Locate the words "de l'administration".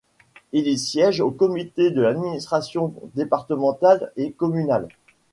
1.91-2.95